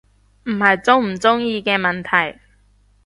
[0.45, 2.39] 唔係鍾唔鍾意嘅問題